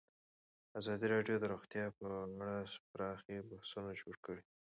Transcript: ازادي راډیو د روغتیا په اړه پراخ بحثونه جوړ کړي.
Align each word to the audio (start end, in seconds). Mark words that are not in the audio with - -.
ازادي 0.79 1.05
راډیو 1.15 1.35
د 1.39 1.45
روغتیا 1.53 1.85
په 1.97 2.03
اړه 2.23 2.55
پراخ 2.91 3.19
بحثونه 3.49 3.91
جوړ 4.01 4.15
کړي. 4.25 4.43